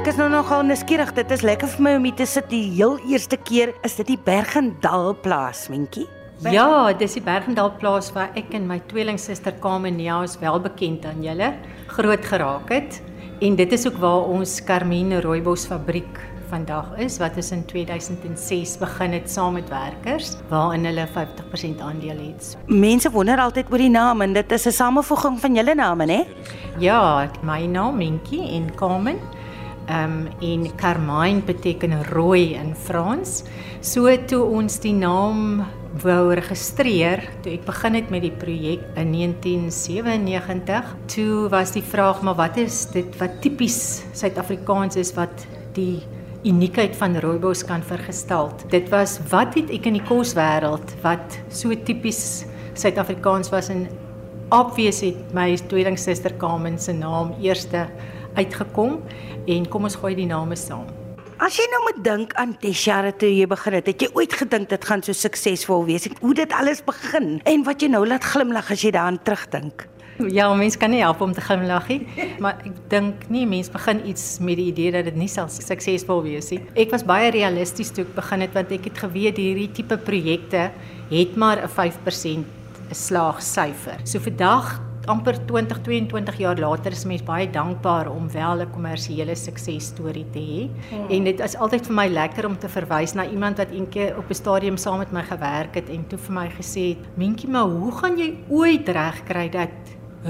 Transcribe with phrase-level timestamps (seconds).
[0.00, 1.10] ek is nou nogal nuuskierig.
[1.12, 3.74] Dit is lekker vir my om hier te sit die heel eerste keer.
[3.84, 6.06] Is dit die Bergendal plaas, Mentjie?
[6.48, 11.20] Ja, dis die Bergendal plaas waar ek en my tweelingsuster Kamenia is wel bekend aan
[11.20, 11.50] julle
[11.92, 12.96] groot geraak het.
[13.44, 18.78] En dit is ook waar ons Carmine Rooibos fabriek vandag is wat is in 2006
[18.80, 22.54] begin het saam met werkers waarin hulle 50% aandeel het.
[22.72, 26.24] Mense wonder altyd oor die naam en dit is 'n samevoeging van julle name, né?
[26.78, 29.20] Ja, my naam Minkie en Carmen.
[29.90, 33.40] Um, en Carmine beteken rooi in Frans.
[33.82, 35.64] So toe ons die naam
[35.98, 42.20] wou registreer toe ek begin het met die projek in 1997 toe was die vraag
[42.22, 45.42] maar wat is dit wat tipies Suid-Afrikaans is wat
[45.74, 45.98] die
[46.46, 48.52] uniekheid van rooibos kan vergestel.
[48.70, 52.46] Dit was wat het ek in die koswêreld wat so tipies
[52.78, 53.88] Suid-Afrikaans was en
[54.54, 57.88] obvious het my tweelingsuster Carmen se naam eerste
[58.40, 58.98] uitgekom
[59.46, 60.88] en kom ons gooi die name saam.
[61.40, 64.68] As jy nou moet dink aan Teshara toe jy begin het, het jy ooit gedink
[64.68, 66.04] dit gaan so suksesvol wees?
[66.20, 69.86] Hoe dit alles begin en wat jy nou laat glimlag as jy daaraan terugdink?
[70.28, 74.02] Ja, mens kan nie help om te glimlag nie, maar ek dink nie mens begin
[74.10, 76.60] iets met die idee dat dit nie sal suksesvol wees nie.
[76.76, 80.68] Ek was baie realisties toe ek begin het want ek het geweet hierdie tipe projekte
[81.08, 82.44] het maar 'n 5%
[82.92, 84.04] slaagsyfer.
[84.04, 89.34] So vandag amper 20 22 jaar later is mens baie dankbaar om wel 'n kommersiële
[89.36, 90.68] suksesstorie te hê.
[90.90, 91.08] Hmm.
[91.10, 94.30] En dit is altyd vir my lekker om te verwys na iemand wat eendag op
[94.30, 97.68] 'n stadium saam met my gewerk het en toe vir my gesê het: "Mentjie, maar
[97.68, 99.70] hoe gaan jy ooit regkry dat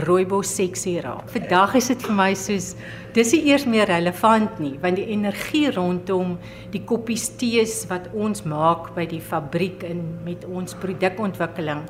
[0.07, 1.29] rooibos seksie raak.
[1.35, 2.75] Vandag is dit vir my soos
[3.15, 6.37] dis nie eers meer relevant nie want die energie rondom
[6.71, 11.85] die koppies tees wat ons maak by die fabriek en met ons produkontwikkeling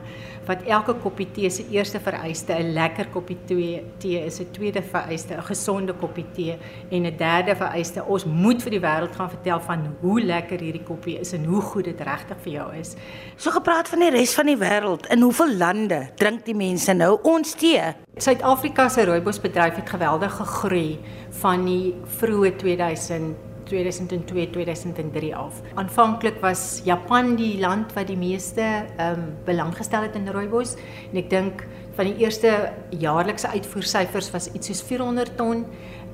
[0.48, 5.34] wat elke koppie tee se eerste vereiste 'n lekker koppie tee is 'n tweede vereiste
[5.34, 6.56] 'n gesonde koppie tee
[6.90, 10.82] en 'n derde vereiste ons moet vir die wêreld gaan vertel van hoe lekker hierdie
[10.84, 12.96] koppie is en hoe goed dit regtig vir jou is.
[13.36, 17.18] So gepraat van die res van die wêreld, in hoeveel lande drink die mense nou
[17.22, 17.94] ons tee?
[18.18, 20.98] Suid-Afrika se rooibosbedryf het geweldig gegroei
[21.40, 25.60] van die vroeë 2000 2002 2003 af.
[25.78, 30.74] Aanvanklik was Japan die land wat die meeste ehm um, belang gestel het in rooibos
[31.12, 31.62] en ek dink
[31.94, 35.64] van die eerste jaarlikse uitvoersyfers was iets soos 400 ton.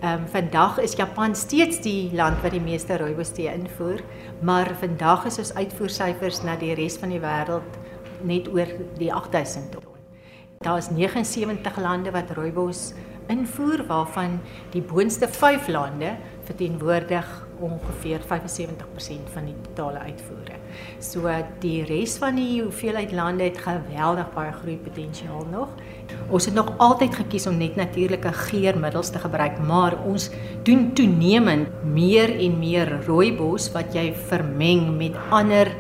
[0.03, 4.05] Ehm um, vandag is Japan steeds die land wat die meeste rooibos tee invoer,
[4.43, 7.85] maar vandag is ons uitvoersyfers na die res van die wêreld
[8.21, 8.69] net oor
[9.01, 9.96] die 8000 ton.
[10.67, 12.93] Daar is 79 lande wat rooibos
[13.31, 14.41] invoer waarvan
[14.73, 17.29] die boonste 5 lande verteenwoordig
[17.63, 20.59] ongeveer 75% van die totale uitvoere.
[20.99, 21.31] So
[21.63, 25.71] die res van die hoeveelheid lande het geweldig baie groei potensiaal nog.
[26.35, 30.33] Ons het nog altyd gekies om net natuurlike geurmiddels te gebruik, maar ons
[30.67, 35.71] doen toenemend meer en meer rooibos wat jy vermeng met ander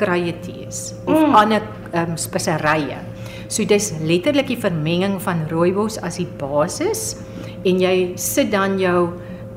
[0.00, 1.34] kruie tees of mm.
[1.44, 3.04] ander um, speserye.
[3.48, 7.14] So dis letterlik die vermenging van rooibos as die basis
[7.64, 9.14] en jy sit dan jou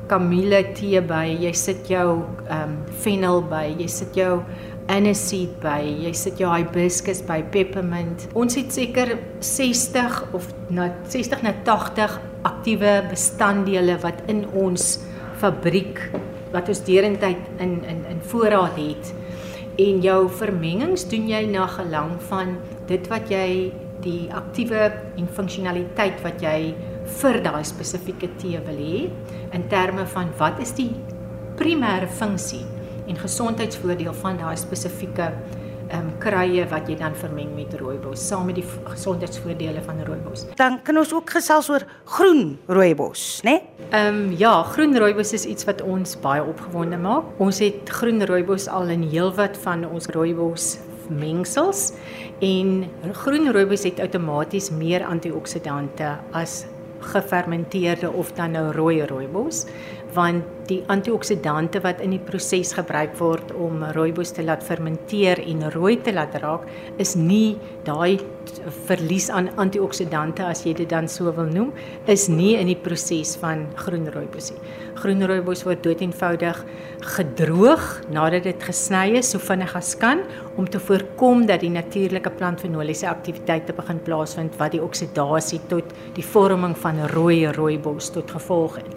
[0.08, 4.38] kamille tee by, jy sit jou ehm um, fennel by, jy sit jou
[4.88, 8.24] aniseed by, jy sit jou hibiscus by, peppermint.
[8.38, 12.16] Ons het seker 60 of na 60 na 80
[12.48, 14.96] aktiewe bestanddele wat in ons
[15.42, 16.00] fabriek
[16.54, 19.12] wat ons derentyd in in in voorraad het.
[19.78, 22.56] En jou vermengings doen jy na gelang van
[22.88, 23.72] dit wat jy
[24.04, 24.88] die aktiewe
[25.18, 26.72] en funksionaliteit wat jy
[27.20, 29.06] vir daai spesifieke tee wil hê
[29.56, 30.90] in terme van wat is die
[31.58, 32.64] primêre funksie
[33.08, 35.32] en gesondheidsvoordeel van daai spesifieke
[35.88, 40.44] ehm um, kruie wat jy dan vermeng met rooibos saam met die gesondheidsvoordele van rooibos.
[40.60, 43.50] Dan kan ons ook gesels oor groen rooibos, né?
[43.56, 43.88] Nee?
[43.88, 47.32] Ehm um, ja, groen rooibos is iets wat ons baie opgewonde maak.
[47.40, 50.76] Ons het groen rooibos al in heelwat van ons rooibos
[51.08, 51.92] mengsels
[52.44, 56.64] en groen rooibos het outomaties meer antioksidante as
[56.98, 59.64] gefermenteerde of dan nou rooi rooibos
[60.14, 65.64] want die antioksidante wat in die proses gebruik word om rooibos te laat fermenteer en
[65.72, 66.66] rooi te laat raak
[67.00, 67.56] is nie
[67.86, 68.18] daai
[68.88, 71.72] verlies aan antioksidante as jy dit dan so wil noem
[72.08, 74.60] is nie in die proses van groen rooibos nie.
[74.98, 76.60] Groen rooibos word doeteenvoudig
[77.16, 80.24] gedroog nadat dit gesny is so vinnig as kan
[80.58, 86.26] om te voorkom dat die natuurlike plantfenoliese aktiwiteite begin plaasvind wat die oksidasie tot die
[86.26, 88.94] vorming van rooi rooibos tot gevolg het.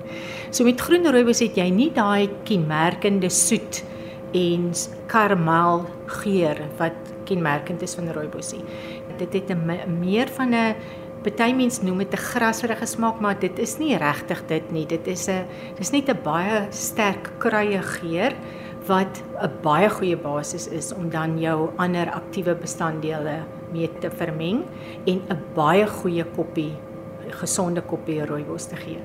[0.52, 3.78] So met groen rooibos het jy nie daai kenmerkende soet
[4.36, 4.66] en
[5.08, 5.86] karamel
[6.20, 8.66] geur wat kenmerkend is van rooibos nie.
[9.22, 10.76] Dit het 'n meer van 'n
[11.24, 14.86] Party mense noem dit 'n grasrige smaak, maar dit is nie regtig dit nie.
[14.86, 15.46] Dit is 'n
[15.78, 18.34] dis net 'n baie sterk kruie geur
[18.88, 24.66] wat 'n baie goeie basis is om dan jou ander aktiewe bestanddele mee te vermeng
[25.06, 26.76] en 'n baie goeie koppie
[27.32, 29.00] gesonde koppie rooibos te gee.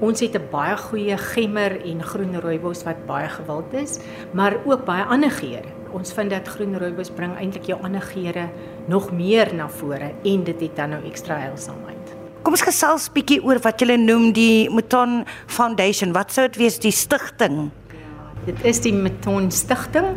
[0.00, 3.98] Ons het 'n baie goeie gemmer en groen rooibos wat baie gewild is,
[4.32, 5.68] maar ook baie ander geure.
[5.92, 8.48] Ons vind dat groen rooibos bring eintlik jou ander geure
[8.86, 12.16] nog meer na vore en dit het dan nou ekstra heilsaamheid.
[12.42, 16.12] Kom ons gesels bietjie oor wat julle noem die Mouton Foundation.
[16.12, 17.70] Wat sou dit wees die stigting?
[17.92, 20.16] Ja, dit is die Mouton Stichting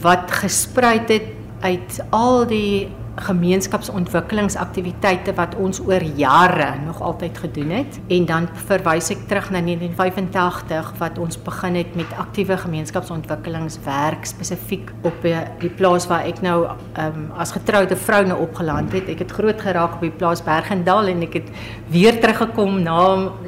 [0.00, 1.28] wat gespruit het
[1.60, 2.88] uit al die
[3.26, 8.00] gemeenskapsontwikkelingsaktiwiteite wat ons oor jare nog altyd gedoen het.
[8.08, 14.90] En dan verwys ek terug na 1985 wat ons begin het met aktiewe gemeenskapsontwikkelingswerk spesifiek
[15.02, 15.26] op
[15.60, 19.08] die plaas waar ek nou um, as getroude vrou nou opgeland het.
[19.08, 21.48] Ek het groot geraak op die plaas Bergendal en ek het
[21.92, 22.98] weer teruggekom na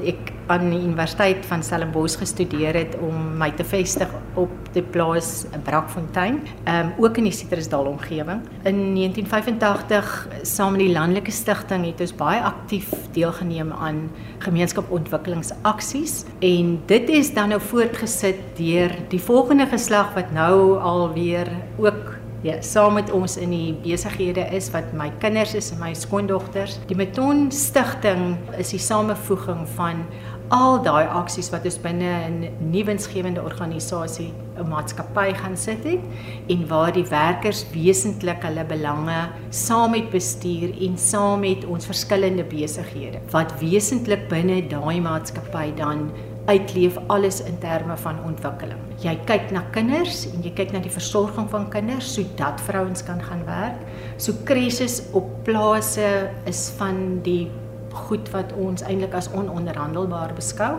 [0.05, 0.21] ek
[0.51, 6.41] aan die Universiteit van Stellenbosch gestudeer het om my te vestig op die plaas Brakfontein,
[6.65, 8.43] ehm um, ook in die Citrusdal omgewing.
[8.67, 14.09] In 1985 saam met die landelike stigting het ons baie aktief deelgeneem aan
[14.47, 22.21] gemeenskapontwikkelingsaksies en dit is dan nou voortgesit deur die volgende geslag wat nou alweer ook
[22.41, 26.79] Ja, saam met ons in die besighede is wat my kinders is en my skoondogters.
[26.89, 30.07] Die Meton Stichting is die samevoeging van
[30.51, 36.01] al daai aksies wat ons binne 'n nuwensgewende organisasie 'n maatskappy gaan sit het
[36.49, 42.45] en waar die werkers wesentlik hulle belange saam met bestuur en saam met ons verskillende
[42.45, 46.11] besighede wat wesentlik binne daai maatskappy dan
[46.47, 48.81] uitleef alles in terme van ontwikkeling.
[48.99, 53.23] Jy kyk na kinders en jy kyk na die versorging van kinders sodat vrouens kan
[53.23, 53.79] gaan werk.
[54.17, 57.51] So krisis op plase is van die
[57.93, 60.77] goed wat ons eintlik as ononderhandelbaar beskou.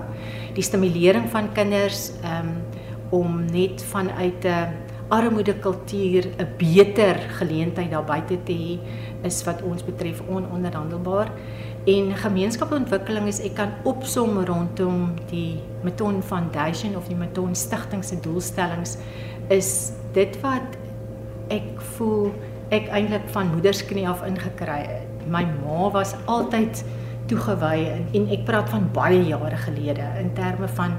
[0.56, 2.56] Die stimulering van kinders um,
[3.12, 8.80] om net vanuit 'n armoedekultuur 'n beter geleentheid daar buite te hê
[9.24, 11.32] is wat ons betref ononderhandelbaar.
[11.86, 18.20] En gemeenskapsontwikkeling is ek kan opsom rondom die Meton Foundation of die Meton Stichting se
[18.20, 18.98] doelstellings
[19.50, 20.78] is dit wat
[21.50, 22.32] ek voel
[22.70, 25.11] ek eintlik van moedersknie af ingekry het.
[25.32, 26.84] My ma was altyd
[27.32, 30.98] toegewy en, en ek praat van baie jare gelede in terme van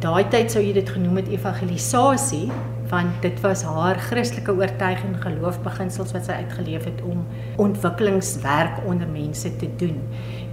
[0.00, 2.48] daai tyd sou jy dit genoem het evangelisasie
[2.90, 7.24] want dit was haar Christelike oortuiging geloofbeginsels wat sy uitgeleef het om
[7.62, 9.98] ontwikkelingswerk onder mense te doen.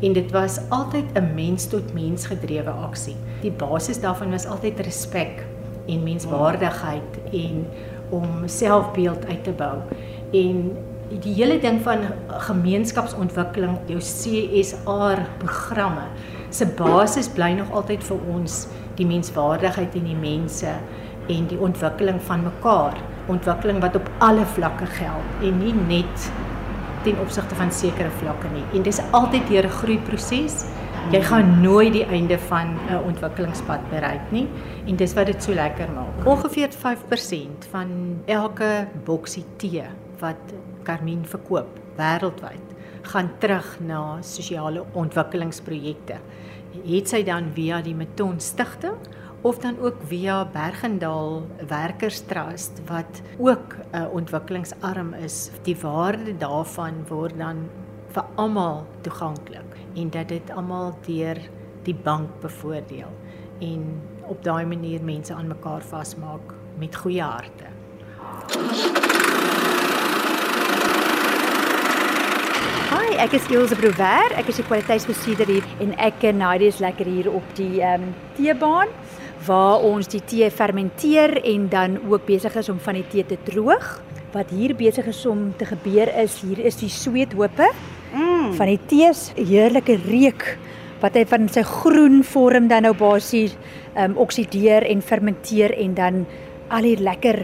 [0.01, 3.15] En dit was altyd 'n mens tot mens gedrewe aksie.
[3.41, 5.45] Die basis daarvan was altyd respek
[5.87, 7.65] en menswaardigheid en
[8.09, 9.77] om selfbeeld uit te bou.
[10.31, 10.77] En
[11.21, 12.05] die hele ding van
[12.47, 16.07] gemeenskapsontwikkeling, jou CSR programme,
[16.49, 18.63] se basis bly nog altyd vir ons
[18.97, 20.71] die menswaardigheid in die mense
[21.31, 22.97] en die ontwikkeling van mekaar,
[23.31, 26.31] ontwikkeling wat op alle vlakke geld en nie net
[27.03, 28.63] ten opsigte van sekere vlakke nie.
[28.73, 30.65] En dis altyd deur 'n groeiproses.
[31.11, 34.47] Jy gaan nooit die einde van 'n ontwikkelingspad bereik nie
[34.87, 36.25] en dis wat dit so lekker maak.
[36.25, 39.83] Ongeveer 5% van elke boksie tee
[40.19, 40.39] wat
[40.83, 46.19] Carmen verkoop wêreldwyd gaan terug na sosiale ontwikkelingsprojekte.
[46.83, 48.97] Het sy dan via die Meton Stichting
[49.43, 55.51] of dan ook via Bergendal Werkers Trust wat ook 'n ontwikkelingsarm is.
[55.63, 57.69] Die waarde daarvan word dan
[58.07, 61.37] vir almal toeganklik en dat dit almal deur
[61.83, 63.11] die bank bevoordeel
[63.59, 67.71] en op daai manier mense aan mekaar vasmaak met goeie harte.
[73.19, 74.33] Ek is Ilse Brouwer.
[74.39, 78.07] Ek is die kwaliteitsbestuurder hier en ek en Nadia is lekker hier op die ehm
[78.07, 78.91] um, teebaan
[79.45, 83.37] waar ons die tee fermenteer en dan ook besig is om van die tee te
[83.49, 83.99] droog.
[84.33, 87.67] Wat hier besig is om te gebeur is hier is die sweethope
[88.15, 88.53] mm.
[88.57, 90.47] van die tee se heerlike reuk
[91.03, 93.53] wat hy van sy groen vorm dan nou basies
[93.93, 96.23] ehm um, oksideer en fermenteer en dan
[96.73, 97.43] al hier lekker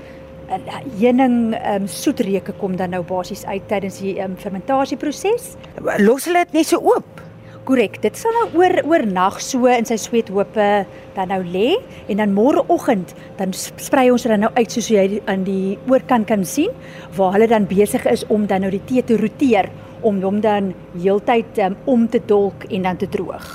[1.00, 5.56] heuning ehm um, soetreuke kom dan nou basies uit tydens die ehm um, fermentasieproses.
[6.02, 7.26] Los hulle dit net so oop.
[7.70, 10.70] Korrek, dit sal nou oor oor nag so in sy sweethope
[11.14, 11.76] dan nou lê
[12.10, 16.46] en dan môreoggend dan sprei ons dit nou uit soos jy aan die oorkant kan
[16.46, 16.74] sien
[17.18, 19.70] waar hulle dan besig is om dan nou die tee te roteer
[20.02, 23.46] om hom dan heeltyd um, om te dolk en dan te droog.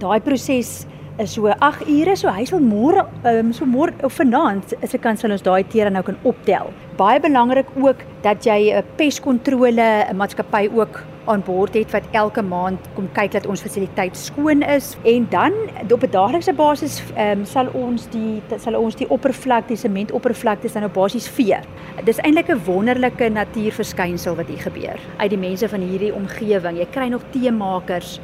[0.00, 0.86] Daai proses
[1.18, 5.02] is so 8 ure, so hy sal môre um, so môre of vanaand is 'n
[5.02, 6.72] kans dat ons daai teer nou kan optel.
[6.96, 12.42] Baie belangrik ook dat jy 'n peskontrole 'n maatskappy ook aan boord het wat elke
[12.42, 15.52] maand kom kyk dat ons fasiliteit skoon is en dan
[15.92, 20.84] op 'n daaglikse basis um, sal ons die sal ons die oppervlak, die sementoppervlakte dan
[20.84, 21.58] op basies vee.
[22.04, 24.98] Dis eintlik 'n wonderlike natuurverskynsel wat hier gebeur.
[25.16, 28.20] Uit die mense van hierdie omgewing, jy kry nog teemakers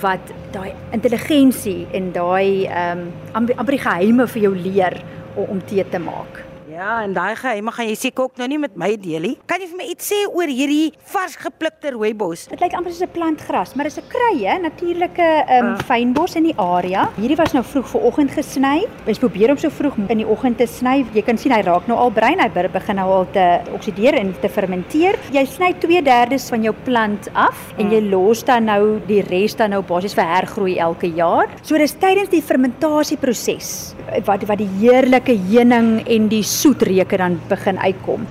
[0.00, 5.00] wat daai intelligensie en daai ehm um, amper die geheime vir jou leer
[5.34, 6.47] om, om tee te maak.
[6.78, 9.32] Ja, en daai geheime gaan jy seker ook nou nie met my deel nie.
[9.50, 12.44] Kan jy vir my iets sê oor hierdie vars geplukte rooibos?
[12.52, 15.78] Dit lyk amper soos 'n plantgras, maar dit is 'n kruie, natuurlike um, uh.
[15.88, 17.08] fynbos in die area.
[17.16, 18.86] Hierdie was nou vroeg vanoggend gesny.
[19.08, 21.04] Ons probeer hom so vroeg in die oggend te sny.
[21.14, 24.32] Jy kan sien hy raak nou al bruin, hy begin nou al te oksideer en
[24.40, 25.18] te fermenteer.
[25.32, 28.10] Jy sny 2/3 van jou plant af en jy mm.
[28.10, 31.48] los dan nou die res dan nou basies vir hergroei elke jaar.
[31.62, 37.78] So dis tydens die fermentasieproses wat wat die heerlike heuning en die soetreuke dan begin
[37.80, 38.26] uitkom.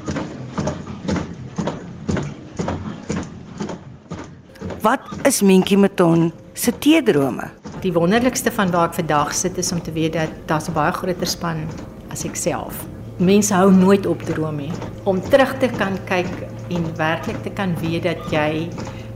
[4.82, 7.50] Wat is Mentjie Meton se teedrome?
[7.82, 10.94] Die wonderlikste van waar ek vandag sit is om te weet dat daar's 'n baie
[10.94, 11.66] groter span
[12.12, 12.86] as ek self.
[13.18, 14.72] Mense hou nooit op droom nie.
[15.04, 16.30] Om terug te kan kyk
[16.70, 18.70] en werklik te kan weet dat jy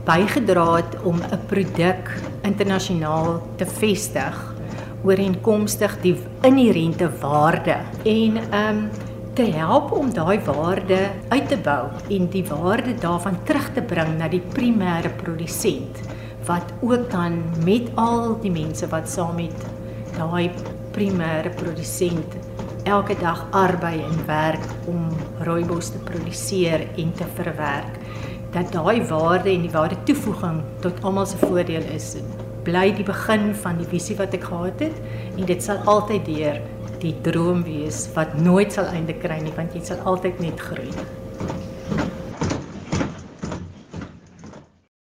[0.04, 2.10] bygedra het om 'n produk
[2.42, 4.52] internasionaal te vestig
[5.04, 10.98] ooreenkomstig die inherente waarde en ehm um, te help om daai waarde
[11.28, 16.00] uit te bou en die waarde daarvan terug te bring na die primêre produsent
[16.44, 19.64] wat ook dan met al die mense wat saam met
[20.18, 20.50] daai
[20.92, 22.36] primêre produsent
[22.84, 25.08] elke dag arbei en werk om
[25.48, 27.96] rooibos te produseer en te verwerk
[28.52, 32.18] dat daai waarde en die waarde toevoeging tot almal se voordeel is.
[32.66, 34.98] Bly die begin van die visie wat ek gehad het
[35.38, 36.60] en dit sal altyd deur
[37.02, 40.92] die droom wees wat nooit sal einde kry nie want jy sal altyd net groei.